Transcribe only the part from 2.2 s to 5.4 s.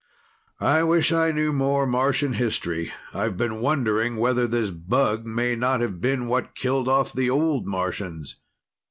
history. I've been wondering whether this bug